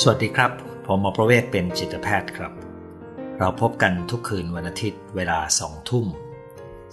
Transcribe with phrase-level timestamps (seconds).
[0.00, 0.52] สวัสดีครับ
[0.86, 2.52] ผมหมอประเวศเป็นจิตแพทย์ครับ
[3.38, 6.06] เราพบกันทุกคืนวันอาทิตย์เวลาสองทุ่ม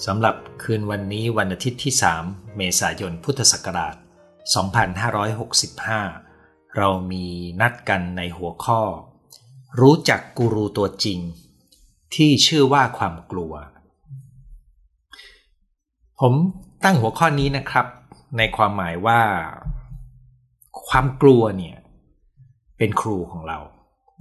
[0.05, 3.95] สำหรับคืนวันนี้วันอาทิตย์ที่ 3 เมษายนพุทธศักราช
[5.16, 7.26] 2565 เรามี
[7.62, 8.82] นัดกันในหัวข้อ
[9.81, 11.20] รู้จักกูรูตัวจริง
[12.16, 13.54] ที่ชื่อว่าความกลัว
[16.20, 16.34] ผม
[16.84, 17.88] ตั้งหัวข้อนี้นะครับ
[18.38, 19.22] ในความหมายว่า
[20.88, 21.77] ความกลัวเนี่ย
[22.81, 23.59] เป็นครูของเรา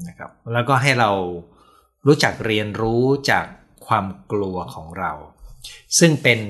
[0.08, 1.10] นะครับแล้วก็ให้เรา
[2.06, 3.46] รู้จักเรียนรู้จาก
[3.86, 5.12] ความกลัวของเรา
[5.98, 6.40] ซึ่งเป็น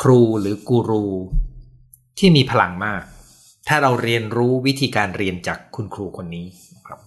[0.00, 1.06] ครูหรือกูรู
[2.18, 3.02] ที่มีพลังมาก
[3.68, 6.46] ถ้าเราเรียนรู้วิธีการเรียนจากคุณครูคนนี้
[6.76, 7.00] นะครับ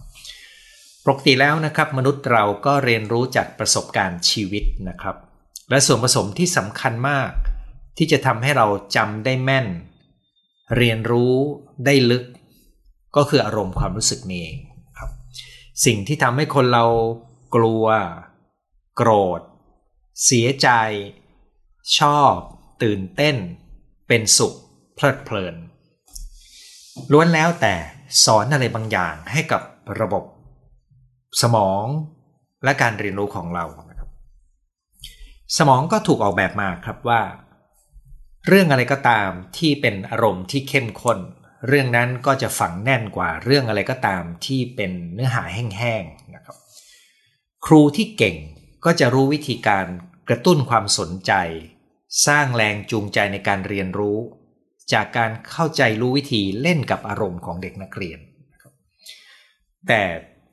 [1.06, 5.16] ปกติแล้วนะครับ มนุษย์เราก็เรียนรู้จากประสบการณ์ชีวิตนะครับ
[5.70, 7.32] และส่วนผสมที่สำคัญมาก
[7.98, 9.68] ที่จะทำให้เราจำได้แม่น
[10.78, 11.34] เรียนรู้
[11.86, 12.24] ได้ลึก
[13.16, 14.58] ก็คืออารมณ์ความรู้สึกนี่เอง
[14.98, 15.10] ครับ
[15.86, 16.86] สิ่งที่ทำให้คนเรา
[17.56, 17.86] กลัว
[18.96, 19.42] โกรธ
[20.26, 20.70] เสียใจ
[22.00, 22.34] ชอบ
[22.84, 23.36] ตื่นเต้น
[24.08, 24.54] เป็นสุข
[24.96, 25.56] เพลิดเพลิน
[27.12, 27.76] ล้วนแล้วแต่
[28.26, 29.62] สอนอะไรบางอย่างให้กับ
[30.00, 30.24] ระบบ
[31.42, 31.86] สมอง
[32.64, 34.10] และการเรียนรู้ของเรานะครับ
[35.58, 37.22] สมองก็ถูกออกแบบมาครับว่า
[38.48, 41.20] เรื่องอะไรก็ตามที่เป็นอารมณ์ที่เข้มข้น
[41.68, 46.56] เรื่องนั้นก็จะฝังแน่นกว่าเรื่องอะไรก็ตามที่เป็นเนื้อหาแห้งๆนะครับ
[47.66, 48.38] ครูที่เก่ง
[48.86, 49.86] ก็จะรู้วิธีการ
[50.30, 51.34] กระตุ้นความสนใจ
[52.28, 54.18] สร้างแรงจูงใจในการเรียนรู้
[54.94, 58.20] จากการเข้าใจรู้วิธีเล่นกับอารมณ์ของเด็กนักเรียน
[59.88, 60.02] แต่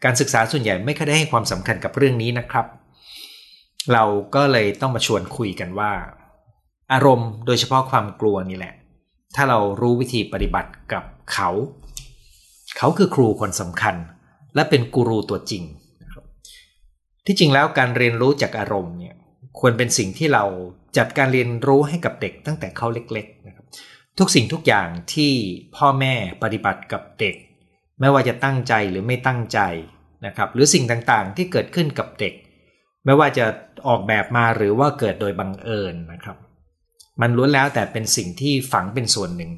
[0.04, 2.66] การศึกษาส่วนใหญ่ไม่ค่อยได้ให้ความสำคัญกับเรื่องนี้นะครับ
[3.92, 5.92] เราก็เลยต้องมาชวนคุยกันว่า
[6.92, 8.74] อารมณ์โดยเฉพาะความกลัวนี่แหละ
[9.36, 11.50] ถ้าเรารู้วิธีปฏิบัติกับเขา
[12.76, 13.96] เขาคือครูคนสำคัญ
[14.54, 15.62] และเป็นกูรูตัวจริง
[17.26, 19.14] ที่จริงแล้วการเรียนรู้จากอารมณ์เนี่ย
[19.60, 20.44] ควรเป็นสิ่งที่เรา
[20.96, 23.66] จัดการเรียนรู้ให้กับเด็กตั้งแต่เขาเล็กๆนะครับ
[24.18, 25.32] ทุกสิ่งทุกอย่างที่
[25.76, 27.34] พ่อแม่ปฏิบัติกับเด็ก
[28.00, 29.60] ไม่ว่าจะตั้งใจหรือไม่ตั้งใจ
[30.26, 32.34] นะครับหรือสิ่งต่างๆที่เกิดขึ้นกับเด็ก
[33.04, 33.44] ไม่ว่าจะ
[33.88, 36.36] ออกแบบมาหรือว่าเกิดโดยบังเอิญนะครับ
[37.20, 39.52] มันล้วนแล้วแต่เป็นสิ่งที่ฝังเป็นส่วนหนึ่ง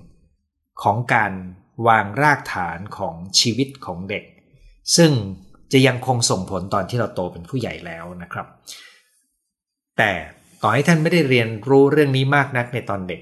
[0.83, 1.33] ของการ
[1.89, 4.25] วางรากฐานของชีวิตของเด็ก
[4.97, 5.13] ซึ่ง
[5.73, 8.47] จะยังคงส่งผลตอนที่เราโตเป็นผู้ใหญ่แล้วนะครับ
[9.99, 10.13] แต่
[10.63, 13.21] ต่อให้ท่านไม่ได้เรียนรู้เรื่องนี้มากนักในตอนเด็ก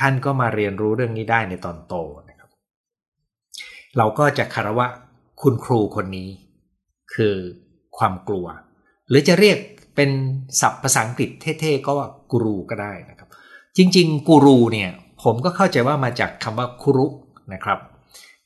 [0.00, 1.94] ท่านก็มาเรียนรู้เรื่องนี้ได้ในตอนโต
[2.28, 2.50] นะครับ
[3.96, 4.86] เราก็จะคารวะ
[5.42, 6.28] คุณครูคนนี้
[7.14, 7.34] คือ
[7.98, 8.46] ความกลัว
[9.08, 9.58] หรือจะเรียก
[9.96, 10.10] เป็น
[10.60, 13.21] ศัพท์ภาษาอังกฤษเท่ๆก็ว่ากรูก็ได้นะครับ
[13.76, 14.90] จริง ๆ กูรูเนี่ย
[15.22, 17.06] ผมก็เข้าใจว่ามาจากคำว่าคุรุ
[17.52, 17.78] นะครับ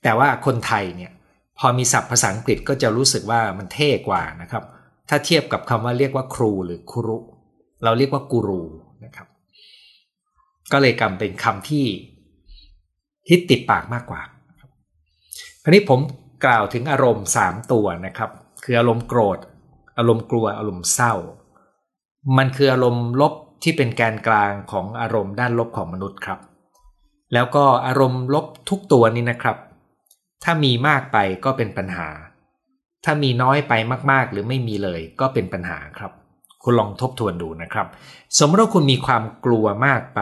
[0.03, 1.12] แต่ว่าคนไทยเนี่ย
[1.59, 4.65] พอมีศัพท์ภาษาอังกฤษก็จะรู้สึกว่ามันเท่กว่านะครับ
[5.09, 7.19] ถ้าเทียบกับคำว่าเรียกว่าครูหรือคุรุ
[7.84, 8.62] เราเรียกว่ากูรู
[9.04, 9.28] นะครับ
[10.72, 11.86] ก็เลยกำเป็นคำที่
[13.28, 14.20] ฮิตติดปากมากกว่า
[15.62, 16.00] คราวนี้ผม
[16.44, 18.31] กล่าวถึงอารมณ์ 3 ตัวนะครับ
[18.65, 19.38] คืออารมณ์โกรธ
[19.98, 21.15] อารมณ์กลัวอารมณ์เศร้า
[22.38, 26.39] มันคืออารมณ์ลบ ที่เป็นแกนกลางของอารมณ์ด้านลบของมนุษย์ครับ
[27.34, 29.56] แล้วก็อารมณ์ลบทุกตัวนี้นะครับ
[30.44, 32.09] ถ้ามีมากไปก็เป็นปัญหา
[33.05, 33.72] ถ้ามีน้อยไป
[34.11, 36.12] มากๆ หรือไม่มีเลยก็เป็นปัญหาครับ
[36.62, 37.87] คุณลองทบทวนดูนะครับ
[38.39, 40.21] สมมติว่าคุณมีความกลัวมากไป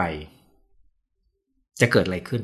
[1.81, 2.41] จะเกิดอะไรขึ้น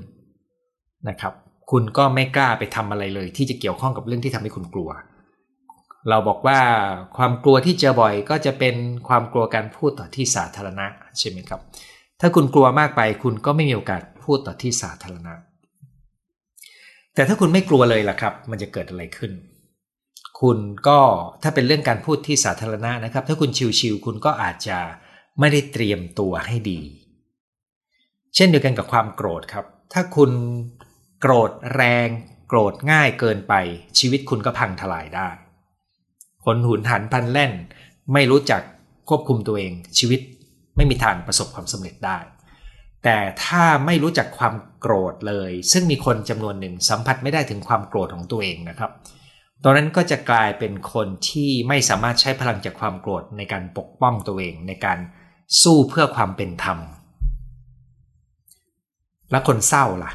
[1.09, 1.33] นะครับ
[1.71, 4.89] คุณก็ไม่กล้าไปทำอะไรเลย ที่จะเกี่ยวข้องกับเรื่องที่ทำให้คุณกลัว
[6.09, 6.59] เราบอกว่า
[7.17, 8.75] ความกลัวที่เจอบ่อยก็จะเป็น
[9.07, 10.85] ความกลัวการพูดต่อที่สาธารณะ
[11.19, 11.61] ใช่ไหมครับ
[12.21, 15.33] ถ้าคุณกลัวมากไปคุณก็ไม่มีโอกาสพูดต่อที่สาธารณะ
[17.15, 19.31] แต่ถ้าคุณไม่กลัวเลยล่ะครับ มันจะเกิดอะไรขึ้น
[20.41, 20.57] คุณ
[20.87, 20.99] ก็
[21.43, 24.77] ถ้าเป็นเรื่องการพูดที่สาธารณะนะครับ ถ้าคุณชิวๆคุณก็อาจจะ
[25.39, 26.81] ไม่ได้เตรียมตัวให้ดี
[28.35, 30.31] เช่นเดียวกันกับความโกรธครับ ถ้าคุณ
[31.21, 32.07] โกรธแรง
[32.47, 33.53] โกรธง่ายเกินไป
[33.99, 35.29] ชีวิตคุณก็พังทลายได้
[36.45, 37.51] คนหุนหันพันแล่น
[38.13, 38.61] ไม่รู้จัก
[39.09, 40.21] ควบคุมตัวเอง ชีวิต
[40.75, 42.17] ไม่มีทางประสบความสำเร็จได้
[43.03, 48.91] แต่ถ้าไม่รู้จักความโกรธเลย ซึ่งมีคนจำนวนหนึ่งสัมผัสไม่ได้ถึงความโกรธของตัวเองนะครับ
[49.63, 54.99] ตอนนั้นก็จะกลายเป็นคนที่ไม่สามารถใช้พลังจากความโกรธในการปกป้องตัวเองในการ
[55.61, 56.77] สู้เพื่อความเป็นธรรม
[59.31, 60.11] และคนเศร้าล่ะ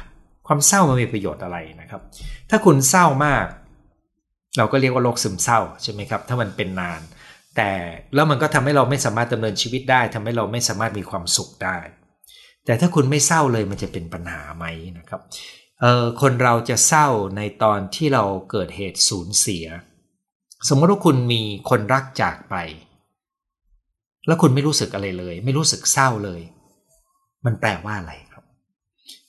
[0.47, 2.01] ความเศร้ามันมีประโยชน์อะไรนะครับ
[2.49, 3.45] ถ้าคุณเศร้ามาก
[4.57, 7.01] เราก็เรียกว่าโรคซึมเศร้าใช่ไหมครับ ถ้ามันเป็นนาน
[7.55, 7.71] แต่
[8.15, 11.77] แล้วมันก็ทำให้เราไม่สามารถดำเนินชีวิตได้ทำให้เราไม่สามารถมีความสุขได้
[12.65, 14.65] แต่ถ้าคุณไม่เศร้าเลยมันจะเป็นปัญหาไหม
[14.97, 15.21] นะครับ
[15.81, 17.07] เออคนเราจะเศร้า
[17.37, 19.65] ในตอนที่เราเกิดเหตุสูญเสีย
[20.69, 22.55] สมมติว่าคุณมีคนรักจากไป
[24.27, 26.41] แล้วคุณไม่รู้สึกอะไรเลย ไม่รู้สึกเศร้าเลย
[27.45, 28.43] มันแปลว่าอะไรครับ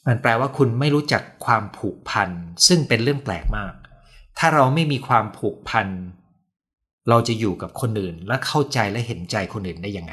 [0.06, 2.31] มันแปลว่าคุณไม่รู้จักความผูกพัน
[2.67, 3.75] ซึ่งเป็นเรื่องแปลกมาก
[4.38, 5.88] ถ้าเราไม่มีความผูกพัน
[7.08, 10.12] เราจะอยู่กับคนอื่นและเข้าใจและเห็นใจคนอื่นได้ยังไง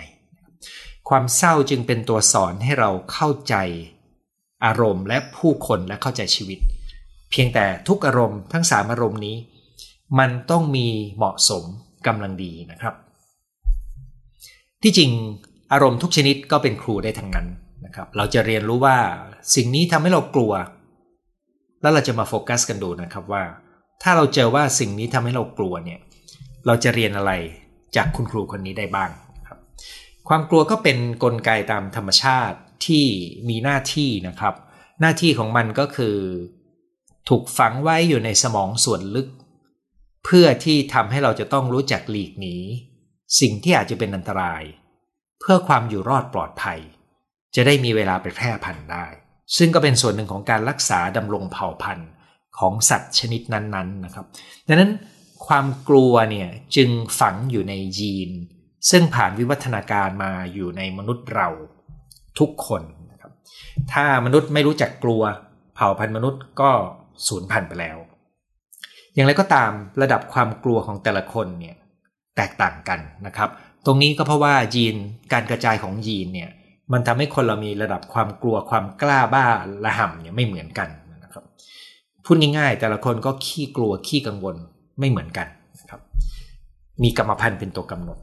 [1.10, 3.56] ความเศร้าจึงเป็นตัวสอนให้เราเข้าใจ
[4.66, 6.60] อารมณ์และผู้คนและเข้าใจชีวิต
[7.32, 9.36] เพียงแต่ทุกอารมณ์ทั้งสามอารมณ์นี้
[10.20, 10.88] มันต้องมี
[11.18, 11.64] เหมาะสม
[12.08, 12.96] กำลังดีนะครับ
[14.84, 15.12] ที่จริง
[15.74, 17.48] อารมณ์ทุกชนิดก็เป็นครูได้ทั้งนั้น
[17.86, 18.98] นะครับ เราจะเรียนรู้ว่า
[19.56, 20.54] สิ่งนี้ทำให้เรากลัว
[21.82, 23.44] แล้วเราจะมาโฟกัสกันดูนะครับว่า
[24.04, 26.00] ถ้าเราเจอว่าสิ่งนี้ทำให้เรากลัวเนี่ย
[26.66, 27.32] เราจะเรียนอะไร
[27.96, 29.10] จากคุณครูคนนี้ได้บ้าง
[29.48, 29.60] ครับ
[30.28, 33.06] ความกลัวก็เป็นกลไกตามธรรมชาติที่
[33.50, 34.56] มีหน้าที่นะครับ
[35.02, 36.18] หน้าที่ของมันก็คือ
[37.30, 39.28] ถูกฝังไว้อยู่ในสมองส่วนลึก
[40.26, 42.56] เพื่อที่ทำให้เราจะต้องรู้จักหลีกหนี
[43.40, 44.64] สิ่งที่อาจจะเป็นอันตราย
[45.40, 46.80] เพื่อความอยู่รอดปลอดภัย
[47.56, 49.06] จะได้มีเวลาไปแพร่พันธุ์ได้
[49.58, 52.10] ซึ่งก็เป็นส่วนหนึ่งของการรักษาดำรงเผ่าพันธุ์
[52.60, 54.26] ของสัตว์ชนิดนั้นๆนะครับ
[54.68, 54.92] ดังนั้น
[55.48, 58.32] ความกลัวเนี่ยจึงฝังอยู่ในยีน
[58.90, 61.50] ซึ่งผ่านวิวัฒนาการมาอยู่ในมนุษย์เรา
[62.40, 62.82] ทุกคน
[63.12, 63.32] นะครับ
[63.94, 65.22] ถ้ามนุษย์ไม่รู้จักกลัว
[65.76, 66.72] เผ่าพันธุ์มนุษย์ก็
[67.28, 67.98] สูญพันธุ์ไปแล้ว
[69.14, 69.72] อย่างไรก็ตาม
[70.02, 71.76] ระดับความกลัวของแต่ละคนเนี่ย
[72.38, 73.50] แตกต่างกันนะครับ
[73.86, 74.96] ตรงนี้ก็เพราะว่ายีน
[75.34, 76.50] การกระจายของยีนเนี่ย
[76.94, 79.46] มันทำให้คนเรามีระดับความกลัวความกล้าบ้า
[79.86, 80.90] ระห่ำเนี่ยไม่เหมือนกัน
[82.26, 84.56] พูดง่ายๆแต่ละคนก็ขี้กลัวขี้กังวล
[85.00, 85.48] ไม่เหมือนกัน
[85.90, 86.02] ครับ
[87.04, 88.18] มีกรรมพันธุ์เป็นตัวกำหนด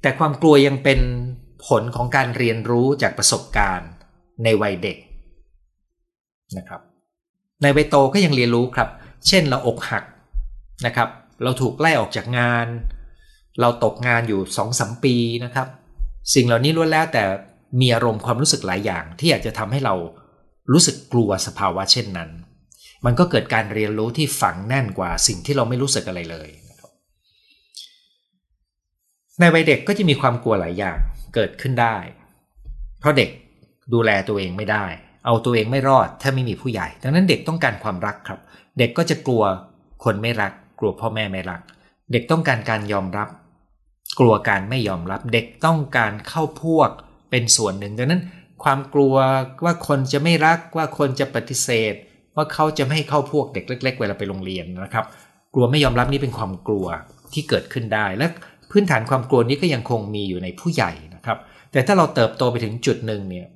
[0.00, 1.00] แต่ความกลัวยังเป็น
[1.66, 3.90] ผลของการเรียนรู้จากประสบการณ์
[4.44, 4.96] ในวัยเด็ก
[6.56, 6.80] นะครับ
[7.62, 8.88] ในวัยโตก็ยังเรียนรู้ครับ
[9.28, 10.04] เช่นเราอกหัก
[10.86, 11.08] นะครับ
[11.42, 12.66] เราถูกไล่ออกจากงาน
[13.60, 15.68] เราตกงานอยู่สองสมปีนะครับ
[16.34, 17.24] สิ่งเหล่านี้ล้วนแล้วแต่
[17.80, 19.94] มีอารมณ์ความรู้สึกหลายอย่างที่อาจจะทำให้เรา
[20.72, 22.30] รู้สึกกลัวสภาวะเช่นนั้น
[23.04, 26.48] มันก็เกิดการเรียนรู้ที่ฝังแน่นกว่าสิ่งที่เราไม่รู้สึกอะไรเลย
[29.38, 30.98] ในวัยเด็กก็จะมีความกลัวหลายอย่าง
[31.34, 31.96] เกิดขึ้นได้
[33.00, 33.30] เพราะเด็ก
[33.92, 34.84] ดูแลตัวเองไม่ได้
[35.26, 38.40] เอาตัวเองไม่รอดถ้าไม่มีผู้ใหญ่ ดังนั้นเด็กต้องการความรักครับ
[38.78, 39.44] เด็กก็จะกลัว
[40.04, 41.60] คนไม่รัก กลัวพ่อแม่ไม่รัก
[42.12, 43.28] เด็กต้องการการยอมรับ
[44.18, 46.90] กลัวการไม่ยอมรับ เด็กต้องการเข้าพวก
[47.30, 48.22] เป็นส่วนหนึ่ง ดังนั้น
[48.62, 49.14] ความกลัว
[49.64, 51.94] ว่าคนจะไม่รักว่าคนจะปฏิเสธ
[52.36, 55.06] ว่าเขาจะไม่ให้เข้าพวกเด็กเล็ก ๆ เวลาไปโรงเรียนนะครับ
[55.54, 56.86] กลัวไม่ยอมรับนี่เป็นความกลัว
[57.32, 58.26] ที่เกิดขึ้นได้ และ
[58.70, 61.38] พื้นฐานความกลัวนี้ก็ยังคงมีอยู่ในผู้ใหญ่นะครับ
[61.72, 63.46] แต่ถ้าเราเติบโตไปถึงจุดหนึ่งเนี่ย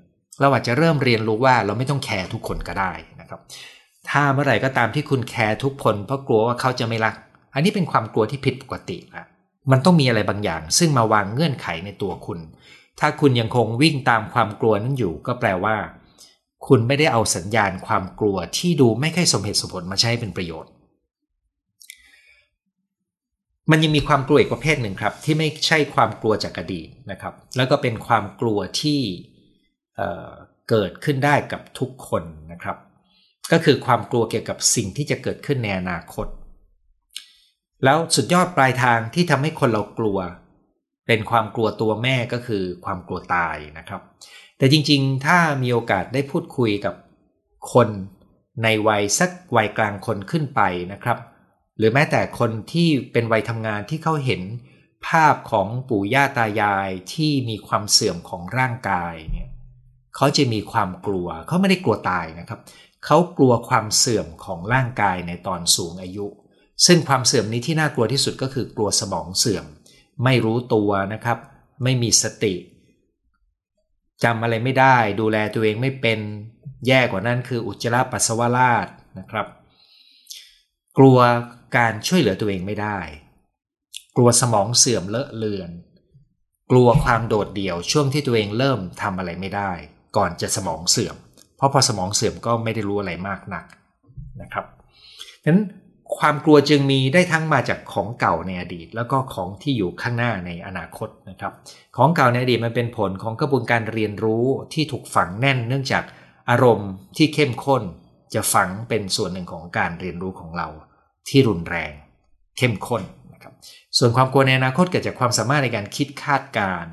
[0.41, 3.41] เราอาจจะเริ่มเรียนรู้ว่าเราไม่ต้องแคร์ทุกคนก็ได้นะครับ
[4.11, 7.15] ถ้าเมื่อไหร่ก็ตามที่คุณแคร์ทุกคนเพราะกลัวว่าเขาจะไม่รัก
[7.55, 9.25] อันนี้เป็นความกลัวที่ผิดปกติละ
[9.71, 12.38] มันต้องมีอะไรบางอย่าง ซึ่งมาวางเงื่อนไขในตัวคุณ
[13.00, 15.77] ถ้าคุณยังคงวิ่งตามความกลัวนั้นอยู่ ก็แปลว่า
[16.67, 20.73] คุณไม่ได้เอาสัญญาณความกลัวที่ดูไม่ค่อยสมเหตุสมผลมาใช้เป็นประโยชน์
[23.71, 29.01] มันยังมีความกลัวอีกประเภทหนึ่งครับ ที่ไม่ใช่ความกลัวจากอดีตนะครับ แล้วก็เป็นความกลัวที่
[29.96, 32.77] เเกิดขึ้นได้กับทุกคนนะครับ
[33.53, 36.27] ก็คือความกลัวเกี่ยวกับสิ่งที่จะเกิดขึ้นในอนาคต
[37.84, 40.19] แล้วสุดยอดปลายทางที่ทำให้คนเรากลัว
[41.06, 44.03] เป็นความกลัวตัวแม่ก็คือความกลัวตายนะครับ
[44.60, 46.94] แต่จริงๆ ถ้ามีโอกาสได้พูดคุยกับ
[47.72, 47.88] คน
[48.62, 50.60] ในวัยสักวัยกลางคนขึ้นไป
[50.93, 51.19] นะครับ
[51.79, 54.43] หรือแม้แต่คนที่เป็นวัยทำงานที่เขาเห็น
[55.06, 59.48] ภาพของปู่ย่าตายายที่มีความเสื่อมของร่างกายเนี่ย
[60.17, 62.60] เขาจะมีความกลัวเขาไม่ได้กลัวตายนะครับ
[63.05, 66.26] เขากลัวความเสื่อมของร่างกายในตอนสูงอายุ
[66.86, 69.64] ซึ่งความเสื่อมนี้ที่น่ากลัวที่สุดก็คือกลัวสมองเสื่อม
[70.24, 71.38] ไม่รู้ตัวนะครับ
[71.82, 72.55] ไม่มีสติ
[74.24, 76.20] จำอะไรไม่ได้ดูแลตัวเองไม่เป็น
[76.86, 78.86] แย่กว่านั้นคืออุจจาระปัสสาวะราด
[79.19, 79.46] นะครับ
[80.98, 81.19] กลัว
[81.77, 82.98] การช่วยเหลือตัวเองไม่ได้
[84.17, 85.70] กลัวสมองเสื่อมเลอะเลือน
[86.70, 89.70] กลัวความโดดเดี่ยวช่วงที่ตัวเองเริ่มทำอะไรไม่ได้
[90.17, 91.17] ก่อนจะสมองเสื่อม
[91.56, 93.65] เพราะพอสมองเสื่อมก็ไม่ได้รู้อะไรมากนัก
[94.43, 94.67] นะครับ
[95.46, 95.60] นั้น
[96.19, 101.52] ความกลัวจึงมีได้ทั้งมาจากของเก่าในอดีต แล้วก็ของที่อยู่ข้างหน้าในอนาคตนะครับ
[101.96, 106.05] ของเก่าในอดีตมันเป็นผลของกระบวนการเรียนรู้ที่ถูกฝังแน่น เนื่องจาก
[106.50, 107.82] อารมณ์ที่เข้มข้น
[108.34, 110.69] จะฝังเป็นส่วนหนึ่งของการเรียนรู้ของเรา
[111.29, 111.93] ที่รุนแรง
[112.58, 113.02] เข้มข้น
[113.32, 113.52] นะครับ
[113.98, 116.86] ส่วนความกลัวในอนาคตเกิดจากความสามารถในการคิดคาดการ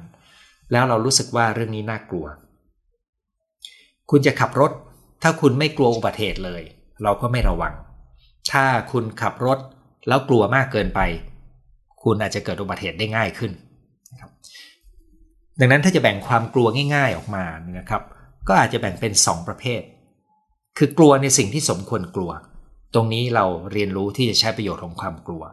[0.71, 2.25] แล้วเรารู้สึกว่าเรื่องนี้น่ากลัว
[4.09, 4.71] คุณจะขับรถ
[5.24, 6.62] ถ้าคุณไม่กลัวอุบัติเหตุเลย
[7.03, 7.74] เราก็ไม่ระวัง
[8.51, 9.60] ถ้าคุณขับรถ
[10.08, 11.01] แล้วกลัวมากเกินไป
[12.04, 13.51] คุณอาจจะเกิดอุบัติเหตุได้ง่ายขึ้น
[14.12, 14.32] นะครับ
[15.60, 17.46] ดังนั้นถ้าจะแบ่งความกลัวง่าย ๆออกมา
[17.80, 18.04] นะครับ
[18.48, 19.82] ก็อาจจะแบ่งเป็น 2 ประเภท
[20.77, 22.32] คือกลัวในสิ่งที่สมควรกลัว
[22.94, 25.44] ตรงนี้เราเรียนรู้ที่จะใช้ประโยชน์ของความกลัว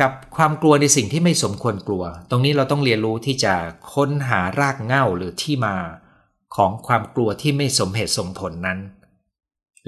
[0.00, 3.54] กับความกลัวในสิ่งที่ไม่สมควรกลัว ตรงนี้เราต้องเรียนรู้ที่จะ
[3.94, 5.76] ค้นหารากเหง้าหรือที่มา
[6.56, 8.78] ของความกลัวที่ไม่สมเหตุสมผลนั้น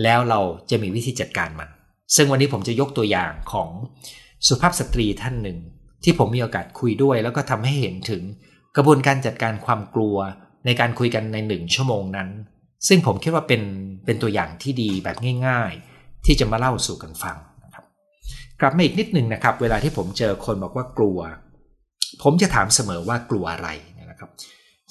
[0.03, 1.69] แล้วเราจะมีวิธีจัดการมัน
[2.17, 3.69] ซึ่งวันนี้ผมจะยกตัวอย่างของ
[4.47, 5.59] สุภาพสตรีท่านหนึ่ง
[6.05, 8.23] ที่ผมมีโอกาสคุยด้วย แล้วก็ทำให้เห็นถึง
[8.77, 10.17] กระบวนการจัดการความกลัว
[10.67, 12.29] ในการคุยกันในหนึ่งชั่วโมงนั้น
[12.89, 13.63] ซึ่งผมคิดว่าเป็น
[14.05, 17.85] เป็นตัวอย่างที่ดีแบบง่าย ๆ ที่จะมาเล่าสู่กันฟังนะครับ
[18.61, 21.19] กลับมาอีกนิดหนึ่งนะครับ เวลาที่ผมเจอคนบอกว่ากลัว
[22.23, 23.69] ผมจะถามเสมอว่ากลัวอะไร
[24.11, 24.31] นะครับ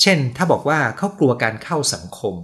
[0.02, 2.36] เช่น ถ้าบอกว่าเขากลัวการเข้าสังคม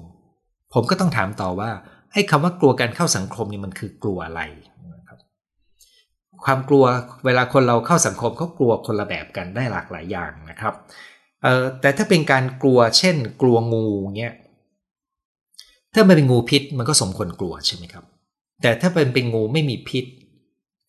[0.74, 1.70] ผมก็ต้องถามต่อว่า
[2.15, 4.41] ให้คำว่ากลัวการเข้าสังคมนี่มันคือกลัวอะไร
[4.95, 5.19] นะครับ
[6.45, 6.84] ความกลัว
[7.25, 10.74] เวลาคนเราเข้าสังคมเขากลัวคนละแบบกันได้หลากหลายอย่างนะครับ
[11.43, 13.86] เออแต่ถ้าเป็นการกลัวเช่น กลัวงู
[14.19, 14.36] เงี้ย
[15.93, 18.03] ถ้ามันเป็นงูพิษมันก็สมควรกลัวใช่ไหมครับ
[18.62, 20.05] แต่ถ้าเป็นเป็นงูไม่มีพิษ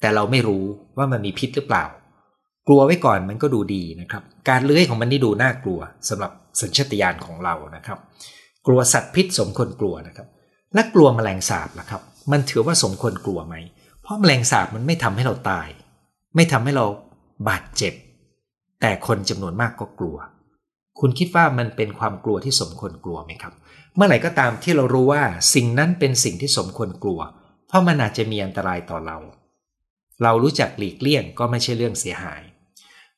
[0.00, 0.64] แต่เราไม่รู้
[0.97, 1.85] ว่ามันมีพิษหรือเปล่า
[2.66, 7.99] กลัวไว้ก่อนมันก็ดูดีนะครับ การเลื้อยของมันนี่ดูน่ากลัวสำหรับสัญชาตญาณของเรานะครับ
[8.66, 10.28] กลัวสัตว์พิษสมควรกลัวนะครับ
[10.75, 13.54] และกลัวแมลงสาบล่ะครับ มันถือว่าสมควรกลัวไหม
[14.02, 15.68] เพราะแมลงสาบมันไม่ทำให้เราตาย
[16.37, 16.87] ไม่ทำให้เรา
[17.49, 17.94] บาดเจ็บ
[18.80, 20.16] แต่คนจำนวนมากก็กลัว
[21.00, 23.54] คุณคิดว่ามันเป็นความกลัวที่สมควรกลัวไหมครับ
[23.96, 25.23] เมื่อไหร่ก็ตามที่เรารู้ว่า
[25.54, 27.20] สิ่งนั้นเป็นสิ่งที่สมควรกลัว
[27.68, 29.18] เพราะมันอาจจะมีอันตรายต่อเรา
[30.23, 32.42] เรารู้จักหลีกเลี่ยงก็ไม่ใช่เรื่องเสียหาย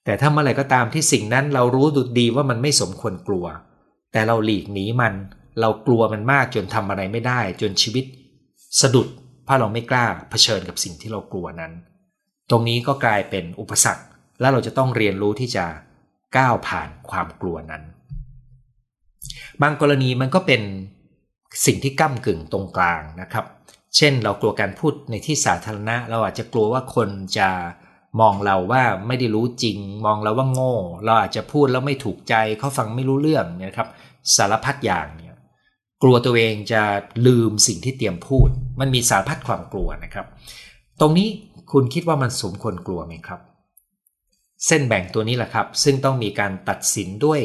[0.04, 3.46] แต่ถ้าเมื่อไหร่ก็ตามที่สิ่งนั้นเรารู้ดุดดีว่ามันไม่สมควรกลัว
[4.12, 5.14] แต่เราหลีกหนีมัน
[5.60, 8.04] เรากลัวมันมากจนทำอะไรไม่ได้ จนชีวิต
[8.80, 9.08] สะดุด
[9.44, 11.72] เพราะเราไม่กล้าเผชิญกับสิ่งที่เรากลัวนั้น
[12.50, 14.04] ตรงนี้ก็กลายเป็นอุปสรรค
[14.40, 15.66] และเราจะต้องเรียนรู้ที่จะ
[16.36, 17.82] ก้าวผ่านความกลัวนั้น
[19.62, 20.62] บางกรณีมันก็เป็น
[21.66, 23.44] สิ่งที่ก้ากึ่งตรงกลางนะครับ
[23.96, 27.48] เช่นเรากลัวการพูดในที่สาธารณะ เราอาจจะกลัวว่าคนจะ
[28.20, 30.74] มองเราว่าไม่ได้รู้จริง มองเราว่าโง่
[31.04, 33.88] เราอาจจะพูดแล้วไม่ถูกใจเขาฟังไม่รู้เรื่องนะครับ
[34.36, 35.27] สารพัดอย่างเนี่ย
[36.02, 36.82] กลัวตัวเองจะ
[37.26, 38.48] ลืมสิ่งที่เตรียมพูด
[38.80, 40.26] มันมีสารพัดความกลัวนะครับ
[41.00, 41.28] ตรงนี้
[41.72, 43.40] คุณคิดว่ามันสมควรกลัวไหมครับ
[44.66, 47.40] เส้นแบ่งตัวนี้แหละครับ ซึ่งต้องมีการตัดสินด้วย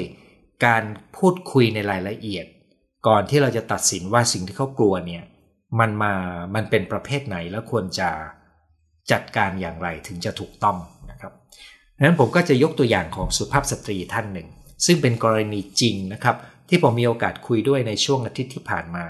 [0.65, 0.83] การ
[1.17, 2.45] พูดคุยในรายละเอียด
[3.07, 5.23] ก่อนที่เราจะตัดสินว่าสิ่งที่เขากลัวเนี่ย
[5.79, 6.13] มันมา
[6.55, 8.09] มันเป็นประเภทไหนแล้วควรจะ
[9.11, 10.77] จัดการอย่างไรถึงจะถูกต้อง
[11.11, 11.33] นะครับ
[11.97, 14.47] ดังนั้นผมก็จะยกตัวอย่างของสุภาพสตรีท่านหนึ่ง
[14.85, 16.35] ซึ่งเป็นกรณีจริงนะครับ
[16.69, 19.05] ที่ผมมีโอกาสคุยด้วยในช่วงอาทิตย์ที่ผ่านมา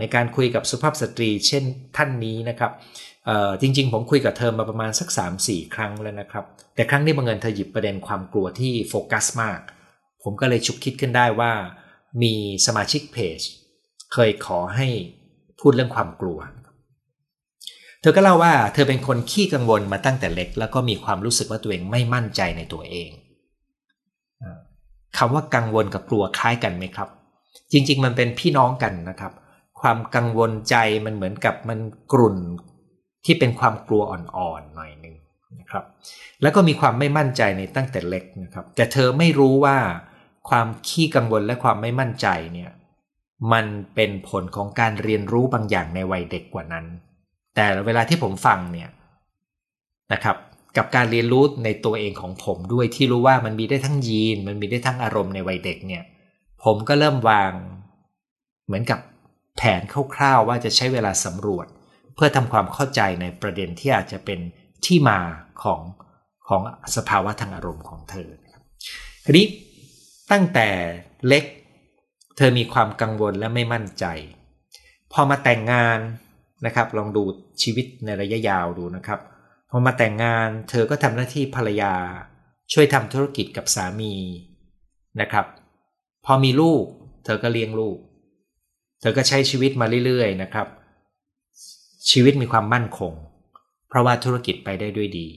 [0.00, 1.64] ในการคุยกับสุภาพสตรี เช่น
[1.96, 2.72] ท่านนี้นะครับ
[3.60, 5.08] จริง ๆ ผมคุยกับเธอมาประมาณสัก
[5.42, 6.44] 3-4 ครั้งแล้วนะครับ
[6.74, 9.60] แต่ครั้งนี้บังเอิญเธอหยิบประเด็นความกลัวที่โฟกัสมาก
[10.22, 11.52] ผมก็เลยฉุกคิดขึ้นได้ว่า
[12.22, 12.34] มี
[12.66, 13.40] สมาชิกเพจ
[14.12, 14.88] เคยขอให้
[15.60, 16.38] พูดเรื่องความกลัว
[18.00, 23.10] เธอก็เล่าว่าเธอเป็นคนขี้กังวลมาตั้งแต่เล็ก แล้วก็มีความรู้สึกว่าตัวเองไม่มั่นใจในตัวเอง
[25.18, 27.08] คำว่ากังวลกับกลัวคล้ายกันไหมครับ
[27.72, 29.32] จริง ๆ มันเป็นพี่น้องกันนะครับ
[29.80, 31.78] ความกังวลใจมันเหมือนกับมัน
[32.12, 32.36] กลุ่น
[33.24, 35.16] ที่เป็นความกลัวอ่อนๆหน่อยหนึ่ง
[35.60, 35.84] นะครับ
[36.42, 39.76] แล้วก็มีความไม่มั่นใจในตั้งแต่เล็กนะครับ แต่เธอไม่รู้ว่า
[40.48, 42.70] ความขี้กังวลและความไม่มั่นใจเนี่ย
[43.52, 46.84] มันเป็นผลของการเรียนรู้บางอย่างในวัยเด็กกว่านั้น
[47.54, 48.90] แต่เวลาที่ผมฟังเนี่ย
[50.12, 50.36] นะครับ
[50.76, 56.02] กับการเรียนรู้ในตัวเองของผมด้วยที่รู้ว่ามันมีได้ทั้งยีน มันมีได้ทั้งอารมณ์ในวัยเด็กเนี่ย
[56.64, 57.52] ผมก็เริ่มวาง
[58.66, 59.00] เหมือนกับ
[59.56, 59.82] แผน
[60.14, 61.66] คร่าวๆว่าจะใช้เวลาสำรวจ
[62.14, 64.40] เพื่อทำความเข้าใจในประเด็นที่อาจจะเป็น
[64.84, 65.18] ที่มา
[65.62, 65.80] ของ
[66.48, 66.62] ของ
[66.96, 68.64] สภาวะทางอารมณ์ของเธอครับ
[69.24, 69.46] ทีนี้
[70.32, 70.68] ตั้งแต่
[71.28, 71.44] เล็ก
[72.36, 74.04] เธอมีความกังวลและไม่มั่นใจ
[75.12, 75.98] พอมาแต่งงาน
[76.66, 77.22] นะครับ ลองดู
[77.62, 79.20] ชีวิตในระยะยาวดูนะครับ
[79.70, 81.94] พอมาแต่งงานเธอก็ทำหน้าที่ภรรยา
[82.72, 84.14] ช่วยทำธุรกิจกับสามี
[85.20, 85.46] นะครับ
[86.24, 86.84] พอมีลูก
[87.24, 87.98] เธอก็เลี้ยงลูก
[89.00, 90.68] เธอก็ใช้ชีวิตมาเรื่อยๆนะครับ
[92.10, 93.12] ชีวิตมีความมั่นคง
[93.88, 95.28] เพราะว่าธุรกิจไปได้ด้วยดี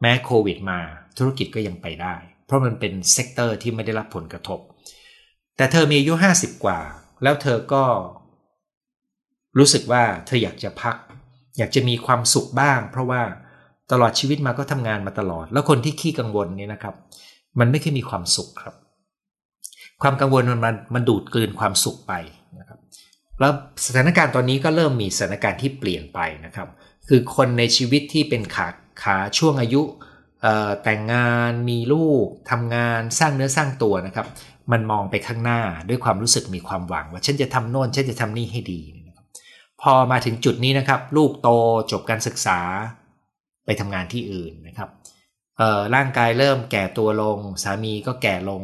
[0.00, 0.78] แม้โควิดมา
[1.18, 2.14] ธุรกิจก็ยังไปได้
[2.46, 4.60] เพราะมันเป็น sector ที่ไม่ได้รับผลกระทบ
[5.56, 6.78] แต่เธอมีอายุห้าสิบกว่า
[7.22, 7.84] แล้วเธอก็
[9.58, 10.96] รู้สึกว่าเธออยากจะพัก
[11.58, 13.22] อยากจะมีความสุขบ้าง เพราะว่า
[13.92, 16.94] ตลอดชีวิตมาก็ทำงานมาตลอด แล้วคนที่ขี้กังวลเนี่ยนะครับ
[17.58, 18.74] มันไม่เคยมีความสุขครับ
[20.02, 22.12] ความกังวลมันมันมันดูดกลืนความสุขไป
[22.58, 22.78] นะครับ
[23.40, 23.52] แล้ว
[23.86, 26.68] สถานการณ์ตอนนี้ก็เริ่มมีสถานการณ์ที่เปลี่ยนไปนะครับ
[27.08, 28.68] คือคนในชีวิตที่เป็นขา
[29.02, 29.82] ขาช่วงอายุ
[30.82, 34.26] แต่งงานมีลูกทำงานสร้างเนื้อสร้างตัวนะครับ
[34.72, 38.80] มันมองไปข้างหน้าด้วยความรู้สึกมีความหวัง ว่าฉันจะทำโน่นฉันจะทำนี่ให้ดี
[39.82, 41.48] พอมาถึงจุดนี้นะครับ ลูกโต
[41.92, 42.60] จบการศึกษา
[43.66, 44.88] ไปทำงานที่อื่นนะครับ
[45.94, 48.62] ร่างกายเริ่มแก่ตัวลง สามีก็แก่ลง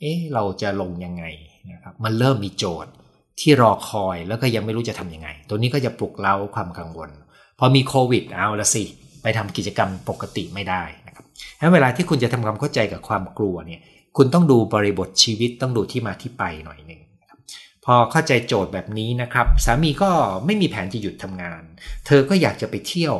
[0.00, 1.24] เอ๊ะเราจะลงยังไง
[1.72, 2.92] นะครับมันเริ่มมีโจทย์
[3.40, 7.10] ที่รอคอยแล้วก็ยังไม่รู้จะทำยังไง ตัวนี้ก็จะปลุกเร้าความกังวล
[7.58, 8.84] พอมีโควิดเอาละสิ
[9.22, 11.24] ไปทำกิจกรรมปกติไม่ได้นะครับ
[11.60, 13.80] งั้นเวลาที่คุณจะทำความเข้าใจกับความกลัวเนี่ย
[14.16, 17.00] คุณต้องดูบริบทชีวิตต้องดูที่มาที่ไปหน่อยหนึ่ง
[17.84, 20.10] พอเข้าใจโจทย์แบบนี้นะครับ สามีก็
[20.46, 21.62] ไม่มีแผนจะหยุดทำงาน
[22.06, 23.16] เธอก็อยากจะไปเที่ยว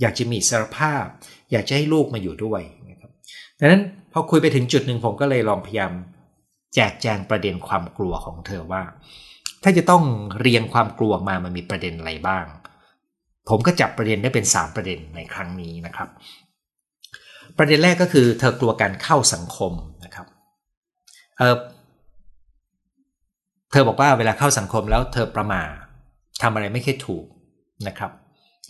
[0.00, 1.04] อยากจะมีสารภาพ
[1.52, 3.10] อยากจะให้ลูกมาอยู่ด้วยนะครับ
[3.58, 5.92] ดังนั้นพอคุยไปถึงจุดหนึ่งผมก็เลยลองพยายาม
[6.74, 8.82] แจกแจงประเด็นความกลัวของเธอว่า
[9.62, 10.02] ถ้าจะต้อง
[10.40, 12.44] เรียงความกลัวมามันมีประเด็นอะไรบ้าง
[13.48, 16.08] ผมก็จับประเด็นได้เป็น 3 ประเด็นในครั้งนี้นะครับ
[17.58, 19.72] ประเด็นแรกก็คือเธอกลัวการเข้าสังคม
[20.04, 20.26] นะครับ
[21.38, 21.56] เออ
[23.70, 25.62] เธอบอกว่าเวลาเข้าสังคมแล้วเธอประมา
[26.42, 27.24] ทำอะไรไม่ค่อยถูก
[27.88, 28.10] นะครับ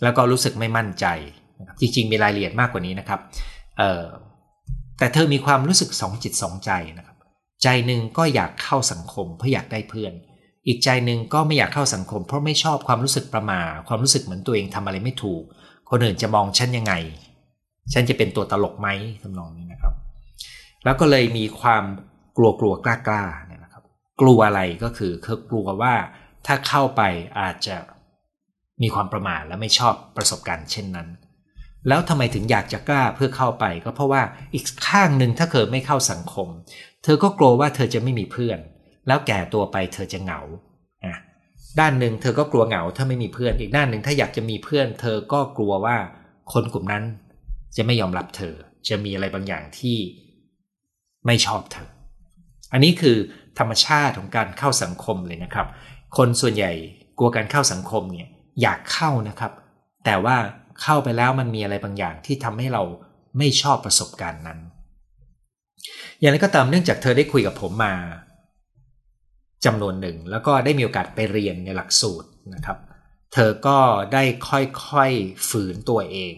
[0.03, 1.05] แล้วก็รู้สึกไม่มั่นใจ
[1.59, 3.19] นะครับจริง ๆ มีรายละเอียดมากกว่านี้นะครับ
[3.77, 4.03] เออ
[4.99, 7.17] แต่เธอมีความรู้สึกสองจิตสองใจนะครับ
[7.63, 10.13] ใจหนึ่งก็อยากเข้าสังคมเพื่ออยากได้เพื่อน
[10.67, 15.43] อีกใจหนึ่งก็ไม่อยากเข้าสังคม เพราะไม่ชอบความรู้สึกประมา ความรู้สึกเหมือนตัวเองทำอะไรไม่ถูก
[15.89, 16.93] คนอื่นจะมองฉันยังไง
[17.93, 18.87] ฉันจะเป็นตัวตลกไหม
[19.21, 19.93] ทำนองนี้นะครับ
[20.83, 21.83] แล้วก็เลยมีความ
[22.37, 23.83] กลัวกลัวกล้ากล้าเนี่ยนะครับ
[24.21, 25.93] กลัวอะไรก็คือคือกลัวว่า
[26.47, 27.01] ถ้าเข้าไป
[27.39, 27.75] อาจจะ
[28.81, 31.07] มีความประมาทและไม่ชอบประสบการณ์เช่นนั้น
[31.87, 34.21] แล้วทำไมถึงอยากจะกล้าเพื่อเข้าไปก็เพราะว่า
[34.53, 36.47] อีกข้างหนึ่งถ้าเกิดไม่เข้าสังคม
[37.03, 38.59] เธอก็กลัวว่าเธอจะไม่มีเพื่อน
[39.07, 40.41] แล้วแก่ตัวไปเธอจะเหงา
[41.05, 41.15] อะ
[41.79, 45.97] ด้านหนึ่งเธอก็กลัวเหงาถ้าไม่มีเพื่อน อีกด้านหนึ่งถ้าอยากจะมีเพื่อน เธอก็กลัวว่า
[46.53, 47.03] คนกลุ่มนั้น
[47.77, 48.53] จะไม่ยอมรับเธอ
[48.89, 49.97] จะมีอะไรบางอย่างที่
[51.25, 51.89] ไม่ชอบเธอ
[52.73, 53.17] อันนี้คือ
[53.59, 55.67] ธรรมชาติของการเข้าสังคมเลยนะครับ
[56.17, 56.71] คนส่วนใหญ่
[57.17, 58.29] กลัวการเข้าสังคมเนี่ย
[58.61, 59.51] อยากเข้านะครับ
[60.05, 60.35] แต่ว่า
[60.81, 62.83] เข้าไปแล้วมันมีอะไรบางอย่างที่ทำให้เรา
[63.37, 64.59] ไม่ชอบประสบการณ์นั้น
[66.19, 67.93] อย่างไรก็ตามเนื่องจากเธอได้คุยกับผมมา
[69.65, 72.77] จำนวนหนึ่ง แล้วก็ได้มีโอกาสไปเรียนในหลักสูตรนะครับ
[73.33, 73.77] เธอก็
[74.13, 76.35] ได้ค่อยๆฝืนตัวเอง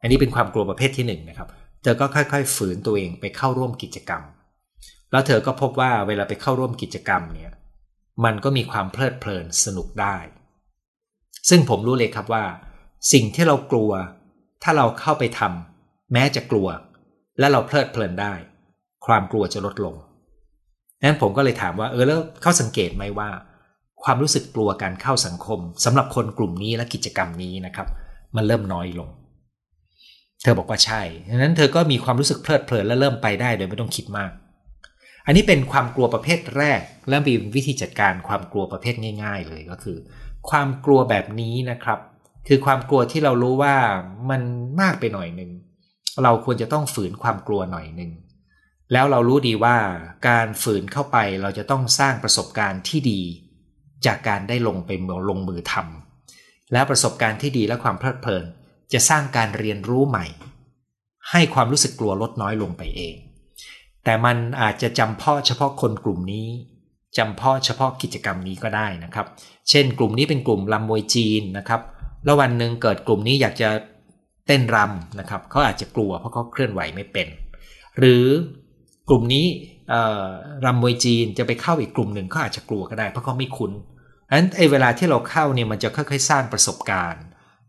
[0.00, 1.48] อันนี้เป็นความกลัวประเภทที่หนึ่งนะครับ
[1.82, 4.22] เธอก็ค่อยๆ ฝืนตัวเองไปเข้าร่วมกิจกรรม
[5.12, 7.52] แล้วเธอก็พบว่าเวลาไปเข้าร่วมกิจกรรมเนี่ย
[8.24, 10.16] มันก็มีความเพลิดเพลินสนุกได้
[11.48, 12.44] ซึ่งผมรู้เลยครับว่า
[13.12, 13.90] สิ่งที่เรากลัว
[14.62, 16.68] ถ้าเราเข้าไปทำแม้จะกลัว
[17.38, 18.34] และเราเพลิดเพลินได้
[19.06, 19.94] ความกลัวจะลดลง
[21.02, 23.28] นั้นผมก็เลยถามว่าเออแล้วเขาสังเกตไหมว่า
[24.04, 27.88] ความรู้สึกกลัวการเข้าสังคมสำหรับคนกลุ่มนี้และกิจกรรมนี้นะครับ
[28.36, 29.08] มันเริ่มน้อยลง
[30.42, 34.30] เธอบอกว่าใช่ดังนั้นเธอก็มีความรู้สึกเพลิดเพลินและเริ่มไปได้โดยไม่ต้องคิดมาก
[35.26, 39.96] อันนี้เป็นความกลัวประเภทแรก และมีวิธีจัดการความกลัวประเภทง่าย ๆ เลยก็คือ
[40.50, 42.00] ความกลัวแบบนี้นะครับ
[42.48, 43.76] คือความกลัวที่เรารู้ว่า
[44.30, 44.42] มัน
[44.80, 45.50] มากไปหน่อยหนึ่ง
[46.22, 48.10] เราควรจะต้องฝืนความกลัวหน่อยหนึ่ง
[48.92, 49.76] แล้วเรารู้ดีว่า
[50.28, 53.20] การฝืนเข้าไปเราจะต้องสร้างประสบการณ์ที่ดี
[54.06, 54.90] จากการได้ลงไป
[55.30, 58.44] ลงมือทำแล้วประสบการณ์ที่ดีและความเพลิดเพลิน
[58.92, 60.26] จะสร้างการเรียนรู้ใหม่
[61.30, 63.16] ให้ความรู้สึกกลัวลดน้อยลงไปเอง
[64.04, 66.48] แต่มันอาจจะจำเพาะเฉพาะคนกลุ่มนี้
[67.18, 69.26] จำเพาะเฉพาะกิจกรรมนี้ก็ได้นะครับ
[69.70, 71.80] เช่น กลุ่มนี้เป็นกลุ่มลำมวยจีนนะครับ
[72.24, 73.68] แล้ววันหนึ่งเกิดกลุ่มนี้อยากจะ
[74.46, 77.28] เต้นรำนะครับเขาอาจจะกลัวเพราะเขาเคลื่อนไหวไม่เป็น
[77.98, 78.24] หรือ
[79.08, 79.46] กลุ่มนี้
[80.64, 83.72] รำมวยจีนจะไปเข้าอีกกลุ่มหนึ่งเขาอาจจะกลัวก็ได้เพราะเขาไม่คุ้น
[84.28, 87.24] อันนั้นไอ้เวลาที่เราเข้าเนี่ยมันจะค่อยๆ สร้างประสบการณ์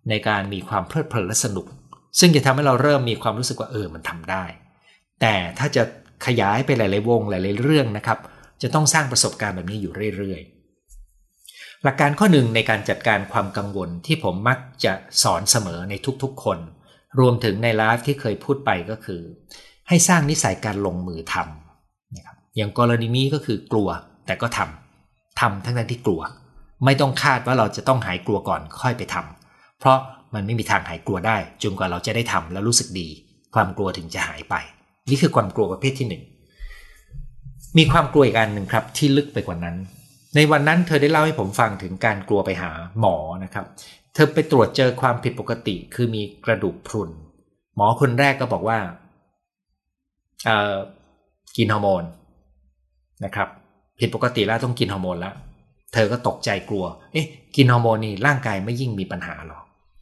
[0.09, 1.65] ในการมีความเพลิดเพลินและสนุก
[2.19, 4.43] ซึ่งจะทำให้เราเริ่มมีความรู้สึกว่าเออมันทำได้
[5.21, 5.83] แต่ถ้าจะ
[6.25, 8.19] ขยายไปหลายๆวงหลายๆเรื่องนะครับ
[8.61, 14.93] จะต้องสร้างประสบการณ์แบบนี้อยู่เรื่อยๆ หลักการข้อหนึ่งในการจัดการความกังวลที่ผมมักจะ
[15.23, 15.93] สอนเสมอใน
[16.23, 16.59] ทุกๆคน
[17.19, 19.21] รวมถึงในไลฟ์ที่เคยพูดไปก็คือ
[19.87, 23.89] ให้สร้างนิสัยการลงมือทำนะครับอย่างกรณีนี้ก็คือกลัว
[24.25, 26.21] แต่ก็ทำทำทั้งนั้นที่กลัว
[26.85, 29.97] ไม่ต้องคาดว่าเราจะต้องหายกลัวก่อนค่อยไปทำเพราะ
[30.33, 33.07] มันไม่มีทางหายกลัวได้จนกว่าเราจะได้ทำแล้วรู้สึกดี
[33.55, 34.55] ความกลัวถึงจะหายไป
[35.09, 36.23] นี่คือความกลัวประเภทที่หนึ่ง
[37.77, 39.75] มีความกลัวอีกอันหนึ่งครับที่ลึกไปกว่านั้น
[40.35, 43.65] ในวันนั้นเธอได้เล่าให้ผมฟังถึงการกลัวไปหาหมอนะครับ
[44.13, 47.09] เธอไปตรวจเจอความผิดปกติ คือมีกระดูกพรุน
[47.75, 48.77] หมอคนแรกก็บอกว่า
[51.57, 52.03] กินฮอร์โมน
[53.25, 53.47] นะครับ
[53.99, 55.33] ผิดปกติแล้วต้องกินฮอร์โมนแล้ว
[55.93, 59.59] เธอก็ตกใจกลัว เอ๊ะ กินฮอร์โมนนี่ร่างกายไม่ยิ่งมีปัญหาหรอ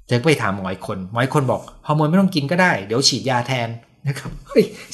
[0.07, 3.69] เธอไปถามหมออีกคนหมออีกคนบอกฮอร์โมนไม่ต้องกินก็ได้ เดี๋ยวฉีดยาแทน
[4.07, 4.31] นะครับ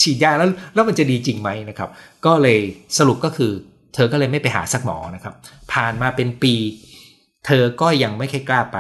[0.02, 1.90] ฉีดยาแล้วแล้วมันจะดีจริงไหมนะครับ
[2.26, 2.60] ก็เลย
[2.98, 3.52] สรุปก็คือ
[3.94, 5.34] เธอก็เลยไม่ไปหาสักหมอนะครับ
[5.74, 6.54] ผ่านมาเป็นปี
[7.46, 8.78] เธอก็ยังไม่เคยกล้าไป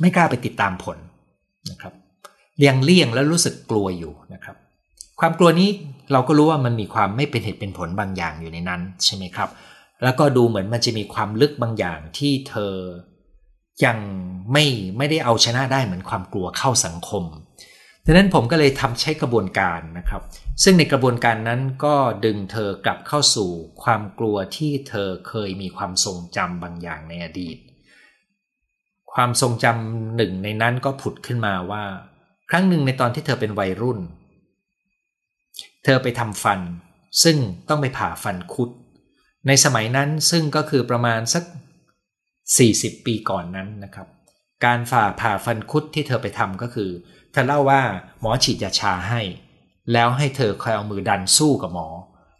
[0.00, 0.98] ไม่กล้าไปติดตามผล
[1.70, 1.92] นะครับ
[2.58, 4.56] เลี่ยงเลี่ยงแล้วรู้สึกกลัวอยู่นะครับ
[5.20, 5.68] ความกลัวนี้
[6.12, 9.48] เราก็รู้ว่ามันมีความไม่เป็นเหตุเป็นผลบางอย่างอยู่ในนั้นใช่ไหมครับ
[10.02, 12.74] แล้วก็ดูเหมือนมันจะมีความลึกบางอย่างที่เธอ
[13.84, 13.98] ยัง
[14.52, 14.64] ไม่
[14.98, 17.24] ไม่ได้เอาชนะได้เหมือนความกลัวเข้าสังคม
[18.08, 20.22] ดังนั้นผมก็เลยทำใช้กระบวนการนะครับ
[20.62, 23.50] ซึ่งในกระบวนการนั้นก็ดึงเธอกลับเข้าสู่
[23.82, 27.56] ความกลัวที่เธอเคยมีความทรงจำบางอย่างในอดีต
[29.12, 31.84] ความทรงจำหนึ่งในนั้นก็ผุดขึ้นมาว่า
[32.50, 34.00] ครั้งหนึ่งในตอนที่เธอเป็นวัยรุ่น
[35.84, 36.60] เธอไปทำฟัน
[37.22, 37.36] ซึ่ง
[37.68, 38.70] ต้องไปผ่าฟันคุด
[39.46, 41.44] ในสมัยนั้นซึ่งก็คือประมาณสัก
[42.24, 44.08] 40 ปีก่อนนั้นนะครับ
[44.64, 46.90] การฝ่าผ่าฟันคุดที่เธอไปทำก็คือ
[47.36, 47.82] ธอเล่าว่า
[48.20, 49.20] หมอฉีดยาชาให้
[49.92, 51.88] แล้วให้เธอคอยเอามือดันสู้กับหมอ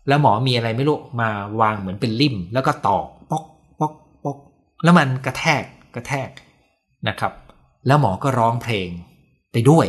[0.08, 1.30] แล้วหมอมีอะไรไม่รู้มา
[1.60, 3.44] วางเหมือนเป็นลิ่ม แล้วก็ตอกปอก
[3.80, 3.92] ปอก
[4.24, 4.38] ปอก
[4.84, 5.62] แล้วมันกระแทก
[5.94, 6.30] กระแทก
[7.08, 7.32] นะครับ
[7.86, 8.88] แล้วหมอก็ร้องเพลง
[9.52, 9.86] ไปด้วย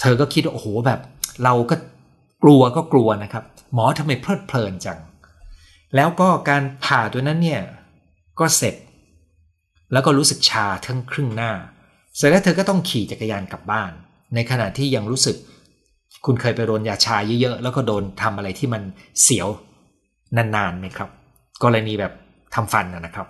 [0.00, 1.00] เธอก็คิดว่าโอ้โหแบบ
[1.44, 1.76] เราก็
[2.42, 4.98] กลัวก็กลัวนะครับ หมอทำไมเพลิดเพลินจัง
[5.94, 7.62] แล้วก็การผ่าตัวนั้นเนี่ย
[8.38, 8.74] ก็เสร็จ
[9.92, 11.52] แล้วก็รู้สึกชาทั้งครึ่งหน้า
[12.16, 13.92] เสร็จแล้วเธอก็ต้องขี่จักรยานกลับบ้าน
[14.34, 15.36] ในขณะที่ยังรู้สึก
[16.26, 18.82] คุณเคยไปโดนยาชาเยอะๆแล้วก็โดนทำอะไรที่มัน
[19.22, 19.48] เสียว
[20.36, 21.10] นานๆไหมครับ
[21.62, 22.12] กรณีแบบ
[22.54, 23.26] ทำฟันนะครับ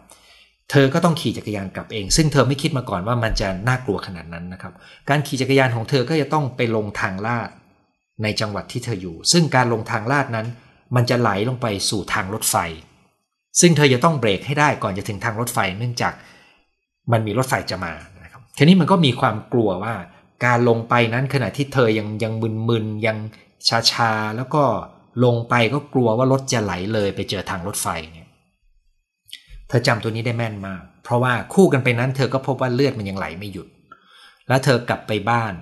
[0.70, 4.72] เธอก็ต้องขี่จักรยานกลับเอง ซึ่งเธอไม่คิดมาก่อนว่ามันจะน่ากลัวขนาดนั้นนะครับ
[5.08, 7.50] การขี่จักรยานของเธอก็จะต้องไปลงทางลาด
[8.22, 10.46] ในจังหวัดที่เธออยู่ ซึ่งการลงทางลาดนั้น
[10.96, 12.56] มันจะไหลลงไปสู่ทางรถไฟ
[13.60, 16.14] ซึ่งเธอจะต้องเบรกให้ได้ก่อนจะถึงทางรถไฟเนื่องจาก
[17.12, 17.92] มันมีรถไฟจะมา
[18.56, 19.94] ทีนี้มันก็มีความกลัวว่า
[20.44, 22.32] การลงไปนั้นขณะที่เธอยังยัง
[22.68, 23.16] มึนๆยัง
[23.92, 24.62] ชาๆแล้วก็
[25.24, 28.28] ลงไปก็กลัวว่ารถจะไหลเลยไปเจอทางรถไฟเนี่ย
[29.68, 33.68] เธอจำตัวนี้ได้แม่นมาก เพราะว่าคู่กันไปนั้น เธอก็พบว่าเลือดมันยังไหลไม่หยุด
[34.48, 35.54] แล้วเธอกลับไปบ้าน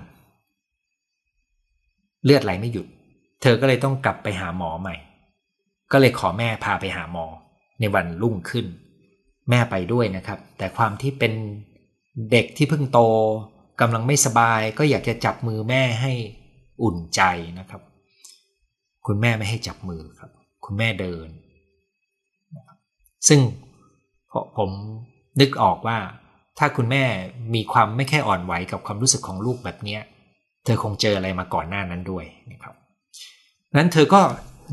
[2.23, 2.87] เลือดไหลไม่หยุด
[3.41, 4.95] เธอก็เลยต้องกลับไปหาหมอใหม่
[5.91, 7.25] ก็เลยขอแม่พาไปหาหมอ
[7.79, 8.65] ในวันรุ่งขึ้น
[9.49, 11.33] แม่ไปด้วยนะครับ แต่ความที่เป็น
[12.31, 12.99] เด็กที่เพิ่งโต
[13.81, 16.13] กำลังไม่สบายก็อยากจะจับมือแม่ให้
[16.83, 17.21] อุ่นใจ
[17.59, 17.81] นะครับ
[19.07, 20.31] คุณแม่ไม่ให้จับมือครับ
[20.65, 21.27] คุณแม่เดิน
[23.27, 23.39] ซึ่ง
[24.57, 24.69] ผม
[25.39, 25.97] นึกออกว่า
[26.59, 27.03] ถ้าคุณแม่
[27.55, 29.97] มีความไม่แค่อ่อนไหวกับความรู้สึกของลูกแบบนี้
[30.65, 32.75] เธอคงเจออะไรมาก่อนหน้านั้นด้วยนะครับ
[33.77, 34.21] นั้นเธอก็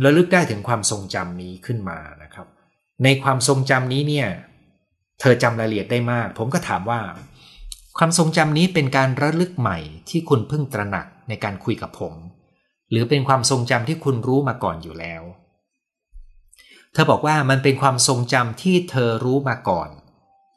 [0.04, 2.46] ระลึกได้ถึงความทรงจำนี้ขึ้นมานะครับ
[3.04, 4.28] ในความทรงจำนี้เนี่ย
[5.20, 7.00] เธอจำรายละเอียดได้มาก ผมก็ถามว่า
[7.98, 9.78] ความทรงจำนี้เป็นการระลึกใหม่
[10.08, 12.14] ที่คุณเพิ่งตระหนักในการคุยกับผม
[12.90, 15.22] หรือเป็นความทรงจำที่คุณรู้มาก่อนอยู่แล้ว
[16.92, 19.88] เธอบอกว่ามันเป็นความทรงจำที่เธอรู้มาก่อน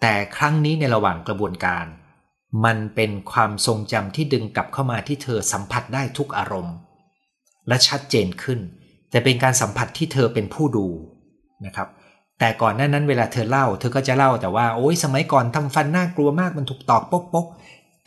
[0.02, 1.86] แต่ครั้งนี้ในระหว่างกระบวนการ
[2.66, 6.76] มันเป็นความทรงจำที่ดึงกลับเข้ามาที่เธอสัมผัสได้ทุกอารมณ์
[7.68, 8.60] และชัดเจนขึ้น
[9.10, 10.88] แต่เป็นการสัมผัสที่เธอเป็นผู้ดู
[11.66, 11.88] นะครับ
[12.40, 17.46] แต่ก่อนหน้านั้นเวลาเธอเล่า เธอก็จะเล่าแต่ว่าโอ้ยสมัยก่อนทำฟันน่ากลัวมากมันถูกตอกปกปก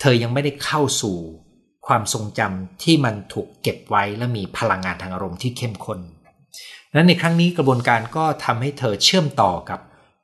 [0.01, 1.17] เธอยังไม่ได้เข้าสู่
[1.87, 5.99] ความทรงจำที่มันถูกเก็บไว้และมีพลังงานทางอารมณ์ที่เข้มข้น
[6.95, 9.81] นั้นในครั้งนี้กระบวนการก็ทำให้เธอเชื่อมต่อกับ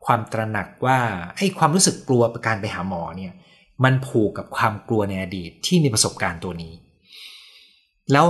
[0.06, 0.98] ความตระหนักว่า
[1.36, 3.32] ไอ้ความรู้สึกกลัวประการไปหาหมอเนี่ย
[3.84, 6.72] มันผูกกับความกลัวในอดีตที่มีประสบการณ์ตัวนี้
[8.12, 8.26] แล้ว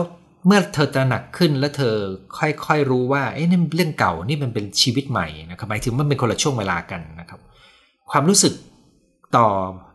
[0.46, 1.96] เมื่อเธอตระหนักขึ้นแล้วเธอ
[2.38, 7.40] ค่อยๆรู้ว่าเอ้นี่เรื่องเก่านี่มันเป็นชีวิตใหม่นะครับหมายถึงมันเป็นคนละช่วงเวลากันนะครับ
[8.11, 8.54] ความรู้สึก
[9.37, 9.46] ต่อ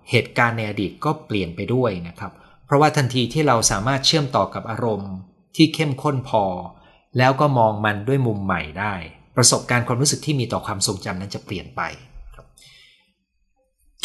[0.09, 2.31] เหตุการณ์ในอดีตก็เปลี่ยนไปด้วยนะครับ
[2.65, 5.13] เพราะว่าทันทีที่เราสามารถเชื่อมต่อกับอารมณ์
[5.55, 6.43] ที่เข้มข้นพอ
[7.17, 8.93] แล้วก็มองมันด้วยมุมใหม่ได้
[9.35, 11.81] ประสบการณ์ความรู้สึกที่มีต่อความทรงจำนั้นจะเปลี่ยนไป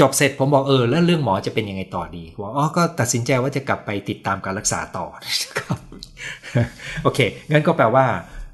[0.01, 5.07] จบเสร็จผมบอกเออแล้วเรื่องหมอจะเป็นยังไงต่อดีบอกอ๋อก็ตัดสินใจว่าจะกลับไปติดตามการรักษาต่อ
[5.59, 5.79] ครับ
[7.03, 7.19] โอเค
[7.53, 8.07] งั้นก็แปลว่า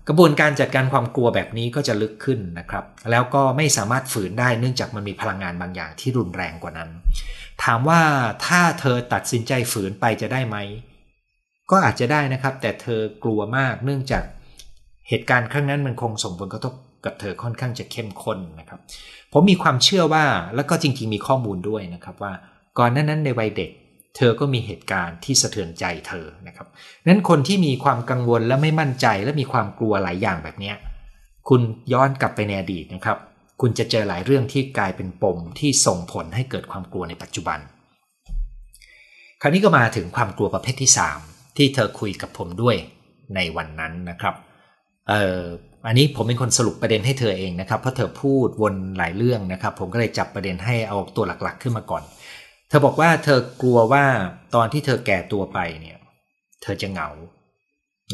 [0.09, 6.91] กระบวนการจัดการความกลัวแบบนี้ก็จะลึกขึ้นนะครับ แล้วก็ไม่สามารถฝืนได้เนื่องจากมันมีพลังงานบางอย่างที่รุนแรงกว่านั้น
[7.65, 8.01] ถามว่า
[8.47, 10.57] ถ้าเธอตัดสินใจฝืนไปจะได้ไหม
[11.71, 14.25] ก็อาจจะได้นะครับ แต่เธอกลัวมากเนื่องจาก
[15.09, 16.75] เหตุการณ์ครั้งนั้นมันคงส่งผลกระทบ
[17.05, 18.81] กับเธอค่อนข้างจะเข้มข้นนะครับ
[19.33, 22.33] ผมมีความเชื่อว่าแล้วก็จริง ๆ มีข้อมูลด้วยนะครับว่า
[22.79, 23.71] ก่อนหน้านั้นในวัยเด็ก
[24.17, 26.67] เธอก็มีเหตุการณ์ที่สะเทือนใจเธอนะครับ
[27.07, 30.73] นั้นคนที่มีความกังวลและไม่มั่นใจและมีความกลัวหลายอย่างแบบนี้
[31.49, 31.61] คุณ
[31.93, 33.19] ย้อนกลับไปในอดีตนะครับ
[33.61, 37.59] คุณจะเจอหลายเรื่องที่กลายเป็นปมที่ส่งผลให้เกิดความกลัวในปัจจุบัน
[39.41, 40.91] คราวนี้ก็มาถึงความกลัวประเภทที่
[41.25, 42.77] 3 ที่เธอคุยกับผมด้วย
[43.35, 44.35] ในวันนั้นนะครับ
[45.09, 45.43] เอ่อ
[45.87, 52.03] อันนี้ผมเป็นคนสรุปประเด็นให้เธอเองนะครับเพราะเธอพูดวนหลายเรื่องนะครับ ผมก็เลยจับประเด็นให้เอาตัวหลักๆ ขึ้นมาก่อน
[52.69, 54.05] เธอบอกว่าเธอกลัวว่า
[54.55, 55.99] ตอนที่เธอแก่ตัวไปเนี่ย
[56.63, 57.09] เธอจะเหงา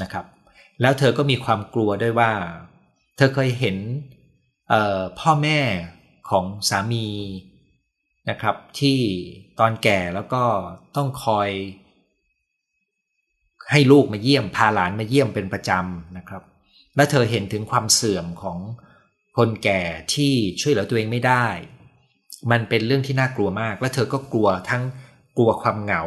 [0.03, 0.25] นะครับ
[0.81, 2.31] แล้วเธอก็มีความกลัวด้วยว่า
[3.17, 3.77] เธอเคยเห็น
[5.21, 5.59] พ่อแม่
[6.31, 7.07] ของสามี
[8.31, 8.99] นะครับ ที่
[9.61, 10.43] ตอนแก่แล้วก็
[10.97, 11.49] ต้องคอย
[13.71, 16.43] ให้ลูกมาเยี่ยมพาหลานมาเยี่ยมเป็นประจำนะครับ
[16.97, 18.59] และเธอเห็นถึงความเสื่อมของ
[19.37, 19.83] คนแก่
[20.15, 21.47] ที่ช่วยเหลือตัวเองไม่ได้
[22.51, 24.83] มันเป็นเรื่องที่น่ากลัวมาก และเธอก็กลัวทั้ง
[25.37, 26.03] กลัวความเหงา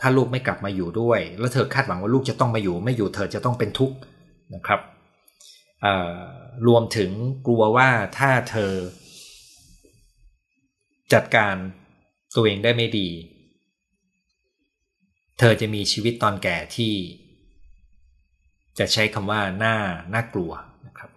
[0.00, 3.96] ถ้าลูกไม่กลับมาอยู่ด้วย แล้วเธอคาดหวังว่าลูกจะต้องมาอยู่ ไม่อยู่เธอจะต้องเป็นทุกข์
[4.54, 4.80] นะครับ
[6.66, 7.10] รวมถึง
[7.46, 8.72] กลัวว่าถ้าเธอ
[11.12, 11.54] จัดการ
[12.34, 13.08] ตัวเองได้ไม่ดี
[15.38, 16.92] เธอจะมีชีวิตตอนแก่ที่
[18.78, 19.76] จะใช้คำว่าน่า
[20.14, 20.52] น่ากลัว
[20.86, 21.10] นะครับ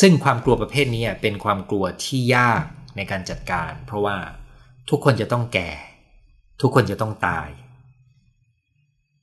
[0.00, 2.64] ซึ่งความกลัวประเภทนี้เป็นความกลัวที่ยาก
[2.96, 4.16] ในการจัดการ เพราะว่า
[4.90, 5.70] ทุกคนจะต้องแก่
[6.62, 7.48] ทุกคนจะต้องตาย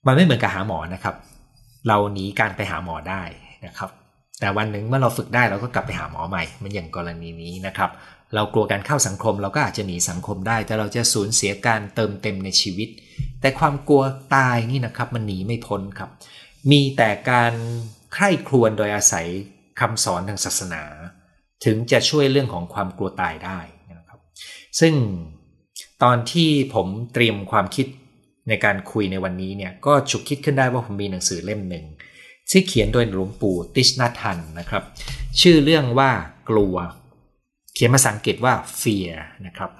[0.06, 1.16] มันไม่เหมือนกับหาหมอนะครับ
[1.88, 3.24] เราหนีการไปหาหมอได้
[3.66, 3.90] นะครับ
[4.40, 7.90] แต่วันหนึ่งเมื่อเราฝึกได้เราก็กลับไปหาหมอใหม่ มันอย่างกรณีนี้นะครับ
[8.36, 12.90] เรากลัวการเข้าสังคม เราก็อาจจะหนีสังคมได้ แต่เราจะสูญเสียการเติมเต็มในชีวิต
[13.42, 14.04] แต่ความกลัว
[14.36, 16.10] ตายนี่นะครับ มันหนีไม่พ้นครับ
[16.72, 17.54] มีแต่การ
[18.14, 19.28] ใคร่ครวญโดยอาศัย
[19.80, 20.84] คำสอนทางศาสนา
[21.66, 23.60] ถึงจะช่วยเรื่องของความกลัวตายได้
[23.92, 24.20] นะครับ
[24.80, 24.94] ซึ่ง
[26.04, 27.88] ตอนที่ผมเตรียมความคิด
[28.50, 31.86] ในการคุยในวันนี้เนี่ยก็ฉุกคิดขึ้นได้ว่าผมมีหนังสือเล่มหนึ่ง
[32.52, 34.84] ที่เขียนโดยหลวงปู่ติชนาทันนะครับ
[35.42, 36.12] ชื่อเรื่องว่า
[36.50, 36.76] กลัว
[37.74, 39.12] เขียนภาษาอังกฤษว่า fear
[39.46, 39.72] นะครับ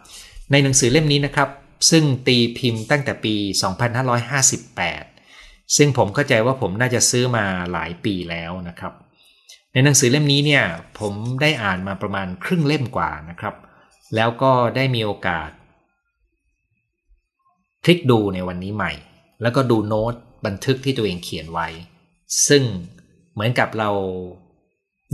[0.52, 1.50] ในหนังสือเล่มนี้นะครับ
[1.90, 3.36] ซึ่งตีพิมพ์ตั้งแต่ปี
[4.08, 5.09] 2558
[5.78, 8.94] ซึ่งผมเข้าใจว่าผมน่าจะซื้อมาหลายปีแล้วนะครับ
[9.74, 10.64] ในหนังสือเล่มนี้เนี่ย
[11.00, 13.56] ผมได้อ่านมาประมาณครึ่งเล่มกว่านะครับ
[14.16, 15.50] แล้วก็ได้มีโอกาส
[17.84, 18.92] คลิกดูในวันนี้ใหม่
[19.42, 20.14] แล้วก็ดูโน้ต
[20.46, 21.68] บันทึกที่ตัวเองเขียนไว้
[22.48, 22.64] ซึ่ง
[23.34, 23.90] เหมือนกับเรา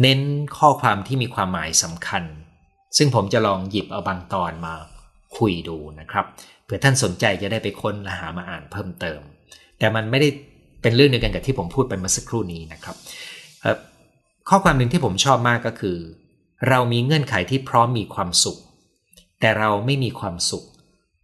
[0.01, 0.19] เน้น
[0.57, 2.23] ข้อความที่มีความหมายสำคัญ
[2.97, 4.73] ซึ่งผมจะลองหยิบเอาบางตอนมา
[5.37, 6.25] คุยดูนะครับ
[6.63, 9.21] เผื่อท่านสนใจจะได้ไปค้นและหามาอ่านเพิ่มเติม
[9.79, 10.29] แต่มันไม่ได้
[10.81, 12.95] เป็นเรื่องเดียวกันกับที่ผมพูดไปเมื่อสักครู่นี้นะครับ
[14.49, 15.97] ข้อความหนึ่งที่ผมชอบมากก็คือ
[16.69, 18.57] เรามีเงื่อนไขที่พร้อมมีความสุข
[19.39, 20.63] แต่เราไม่มีความสุข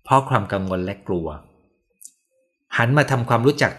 [0.04, 1.28] เพราะความกังวลและกลัว
[2.78, 3.72] หันมาทำความรู้จัก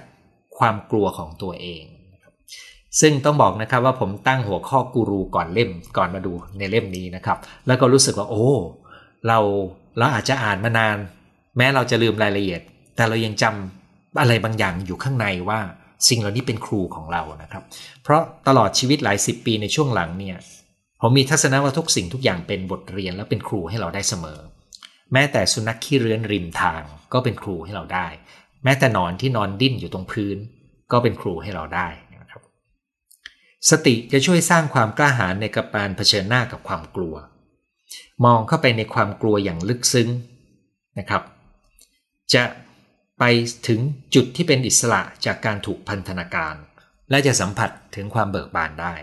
[0.59, 1.85] ความกลัวของตัวเอง
[3.01, 8.47] ซึ่งต้องบอกนะครับว่าผมตั้งหัวข้อกูรูก่อนเล่มก่อนมาดูในเล่มนี้นะครับ แล้วก็รู้สึกว่าโอ้
[9.27, 9.39] เรา
[9.99, 10.97] เราอาจจะอ่านมานาน
[11.57, 12.61] แม้เราจะลืมรายละเอียด
[12.97, 13.82] แต่เรายังจำ
[14.21, 15.61] อะไรบางอย่างอยู่ข้างในว่า
[16.09, 17.63] สิ่งเหล่านี้เป็นครูของเรานะครับ
[18.03, 20.37] เพราะตลอดชีวิตหลายสิบปีในช่วงหลังเนี่ย
[21.01, 24.41] ผมมีทัศนะว่าทุกสิ่งทุกอย่างเป็นบทเรียนและเป็นครูให้เราได้เสมอ
[25.13, 28.07] แม้แต่สุนัขขี้เรื้อนริมทางก็เป็นครูให้เราได้
[28.65, 30.37] แม้แต่นอนที่นอนดิ้นอยู่ตรงพื้น
[30.93, 31.89] ก็เป็นครูให้เราได้
[32.23, 32.43] นะครับ
[33.71, 37.15] สติจะช่วยสร้างความกล้าหาญในการเผชิญหน้ากับความกลัว
[38.25, 40.09] มองเข้าไปในความกลัวอย่างลึกซึ้ง
[40.99, 41.23] นะครับ
[42.35, 42.43] จะ
[43.25, 43.35] ไป
[43.69, 43.81] ถึง
[44.15, 46.55] จุดที่เป็นอิสระจากการถูกพันธนาการ
[47.11, 48.95] และจะสัมผัสถึงความเบิกบานได้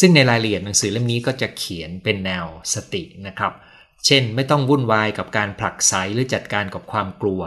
[0.00, 3.52] ซึ่งในรายละเอียดหนังสือเล่มนี้ก็จะเขียนเป็นแนวสตินะครับ
[4.06, 7.42] เช่นไม่ต้องวุ่นวายกับการผลักไสหรือจัดการกับความกลัว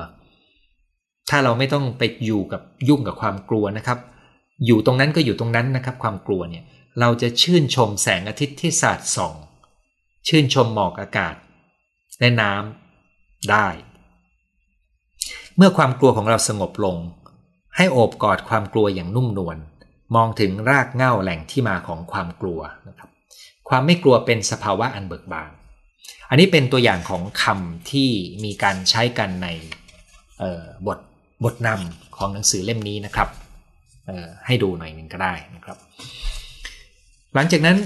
[1.30, 4.00] ถ้าเราไม่ต้องไปอยู่กับยุ่งกับความกลัวนะครับ
[4.66, 6.64] อยู่ตรงนั้นก็อยู่ตรงนั้นนะครับ ความกลัวเนี่ย
[7.00, 9.36] เราจะชื่นชมแสงอาทิตย์ที่สาดส่อง
[10.28, 11.36] ชื่นชมหมอกอากาศ
[12.20, 13.68] และน้ำได้
[15.62, 16.98] เมื่อความกลัวของเราสงบลง
[17.78, 19.58] ให้โอบกอดความกลัวอย่างนุ่มนวล
[20.16, 23.10] มองถึงรากเหง้าแหล่งที่มาของความกลัวนะครับ
[23.70, 25.52] ความไม่กลัวเป็นสภาวะอันเบิกบาน
[26.30, 28.10] อันนี้เป็นตัวอย่างของคำที่
[28.44, 29.48] มีการใช้กันใน
[30.88, 31.00] บท
[31.44, 33.30] บทนำของหนังสือเล่มนี้นะครับ
[34.46, 35.78] ให้ดูหน่อยหนึ่งก็ได้นะครับ
[37.36, 37.78] หลังจากนั้น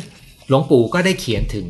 [0.47, 1.67] หลวงปู่ก็ได้เขียนถึง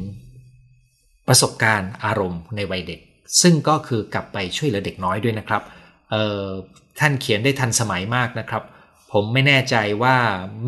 [1.28, 3.00] ประสบการณ์อารมณ์ในวัยเด็ก
[3.42, 5.64] ซึ่งก็คือกลับไปช่วยเหลือเด็กน้อยด้วยนะครับ
[7.00, 8.64] ท่านเขียนได้ทันสมัยมากนะครับ
[9.12, 10.18] ผมไม่แน่ใจว่า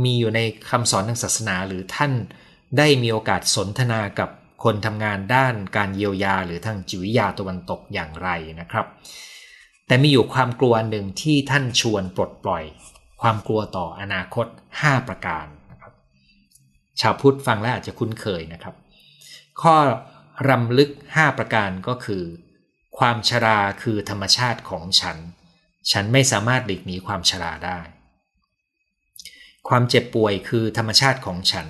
[0.03, 2.11] มีอยู่ในคำสอนทางศาสนาหรือท่าน
[2.77, 4.29] ได้มีโอกาสสนทนากับ
[4.63, 8.29] คนทำงานด้านการเยียวยาหรือทางจิตวิทยาตะวันตกอย่างไร
[8.59, 8.85] นะครับ
[9.87, 12.63] แต่มีอยู่ความกลัวหนึ่งที่ท่านชวนปลดปล่อย
[13.21, 14.45] ความกลัวต่ออนาคต
[14.79, 15.93] 5 ประการนะครับ
[17.01, 18.75] ชาวพุทธฟังแล้วอาจจะคุ้นเคยนะครับ
[19.61, 19.75] ข้อ
[20.49, 22.23] รำลึก 5 ประการก็คือ
[22.97, 25.17] ความชราคือธรรมชาติของฉัน
[25.91, 27.79] ฉันไม่สามารถหลีกหนีความชราได้
[29.67, 31.67] ความเจ็บป่วยคือธรรมชาติของฉัน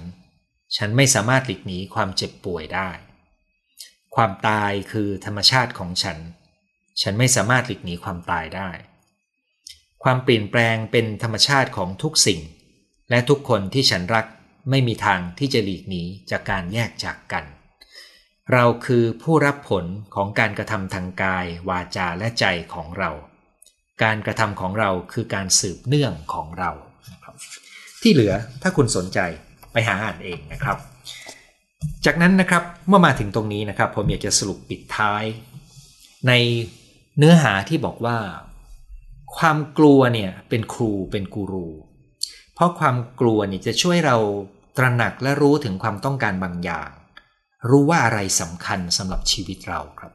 [0.76, 2.90] ฉันไม่สามารถหลีกหนีความเจ็บป่วยได้
[4.16, 6.18] ความตายคือธรรมชาติของฉัน
[7.02, 8.70] ฉันไม่สามารถหลีกหนีความตายได้
[10.04, 12.42] ความเปลี่ยนแปลงเป็นธรรมชาติของทุกสิ่ง
[13.10, 14.26] และทุกคนที่ฉันรัก
[14.70, 17.46] ไม่มีทางที่จะหลีกหนีจากการแยกจากกัน
[18.54, 23.10] เราคือผู้รับผลของการกระทำทางกาย วาจาและใจของเรา
[24.04, 26.72] การกระทำของเราคือการสืบเนื่องของเรา
[28.02, 29.20] ที่เหลือถ้าคุณสนใจ
[29.72, 30.78] ไปหาอ่านเองนะครับ
[32.06, 35.24] จากนั้นนะครับเมื่อมาถึงตรงนี้นะครับ ผมอยากจะสรุปปิดท้าย
[36.28, 36.34] ใน
[37.18, 38.18] เนื้อหาที่บอกว่า
[39.38, 41.68] ความกลัวเนี่ยเป็นครูเป็นกูรู
[42.54, 44.18] เพราะความกลัวเนี่ยจะช่วยเรา
[44.78, 46.90] ตระหนักและรู้ถึงความต้องการบางอย่าง
[47.70, 50.14] รู้ว่าอะไรสำคัญสำหรับชีวิตเราครับ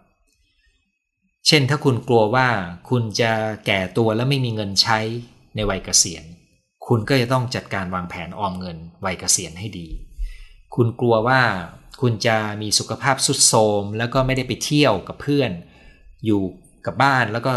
[1.46, 2.48] เช่นถ้าคุณกลัวว่า
[2.90, 3.32] คุณจะ
[3.66, 4.98] แก่ตัวและไม่มีเงินใช้
[5.54, 6.24] ในวัยเกษียณ
[6.86, 9.88] คุณก็จะต้องจัดการวางแผนออมเงินวัยเกษียณให้ดี
[10.74, 11.40] คุณกลัวว่า
[12.00, 15.50] คุณจะมีสุขภาพสุดโทรมแล้วก็ไม่ได้ไปเที่ยวกับเพื่อน
[16.24, 16.42] อยู่
[16.86, 17.52] กับบ้านแล้วก็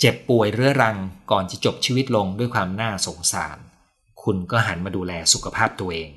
[0.00, 0.96] เจ็บป่วยเรื้อรัง
[1.30, 3.58] ก่อนจะจบชีวิตลงด้วยความน่าสงสาร
[4.22, 6.10] คุณก็หันมาดูแลสุขภาพตัวเอง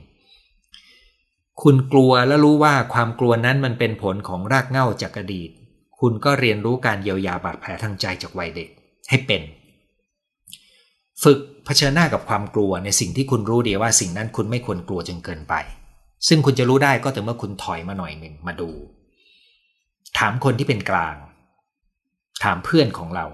[1.63, 5.49] คุณกลัวและรู้ว่าความกลัวนั้นมันเป็นผลของรากเหง้าจากอดีต
[5.99, 8.69] คุณก็เรียนรู้การเยียวยาบาดแผลทางใจจากวัยเด็ก
[9.09, 9.41] ให้เป็น
[11.23, 15.53] ฝึกเผชิญหน้ากับความกลัวในสิ่งที่คุณรู้ดีว่าสิ่งนั้นคุณไม่ควรกลัวจนเกินไป
[16.27, 18.69] ซึ่งคุณจะรู้ได้ก็แต่เมื่อคุณถอยมาหน่อยหนึ่งมาดู
[20.17, 21.15] ถามคนที่เป็นกลาง
[22.43, 23.25] ถามเพื่อนของเรา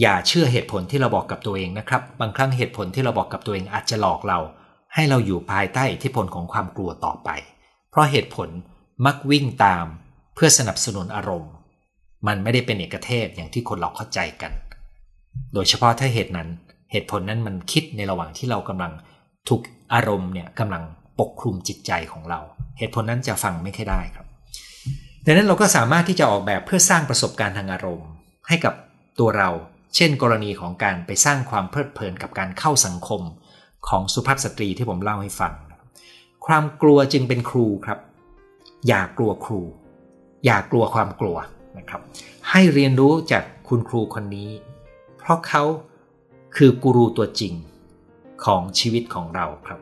[0.00, 4.38] อย่าเชื่อเหตุผลที่เราบอกกับตัวเองนะครับ บางครั้งเหตุผลที่เราบอกกับตัวเองอาจจะหลอกเรา
[4.94, 7.30] ให้เราอยู่ภายใต้อิทธิพลของความกลัวต่อไป
[7.90, 8.48] เพราะเหตุผล
[9.06, 9.84] มักวิ่งตาม
[10.34, 11.52] เพื่อสนับสนุนอารมณ์
[12.26, 14.52] มันไม่ได้เป็นเอกเทศอย่างที่คนเราเข้าใจกัน
[15.54, 16.48] โดยเฉพาะถ้าเหตุนั้น
[16.92, 18.92] เหตุผลนั้นมันคิดในระหว่างที่เรากำลัง
[19.48, 19.62] ถูก
[19.94, 20.82] อารมณ์เนี่ยกำลัง
[21.20, 22.40] ปกคลุมจิตใจของเรา
[22.78, 24.26] เหตุผลนั้นจะฟังไม่ค่อยได้ครับ
[25.24, 28.08] ดังนั้นเราก็สามารถที่จะออกแบบเพื่อสร้างประสบการณ์ทางอารมณ์
[28.48, 28.74] ให้กับ
[29.18, 29.50] ตัวเรา
[29.96, 33.22] เช่น กรณีของการไปสร้างความเพลิดเพลินกับการเข้าสังคม
[33.88, 35.52] ของสุภาพสตรีที่ผมเล่าให้ฟัง
[36.46, 37.98] ความกลัวจึงเป็นครูครับ
[38.88, 39.60] อย่ากลัวครู
[40.44, 41.36] อย่ากลัวความกลัว
[41.78, 42.00] นะครับ
[42.50, 44.50] ให้เรียนรู้จากคุณครูคนนี้
[45.18, 45.64] เพราะเขา
[46.56, 47.54] คือกูรูตัวจริง
[48.44, 49.80] ของชีวิตของเราครับ